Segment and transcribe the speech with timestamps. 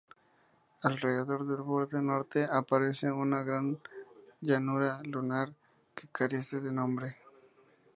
[0.81, 3.77] Alrededor del borde norte aparece una gran
[4.41, 5.53] llanura lunar
[5.93, 7.17] que carece de nombre.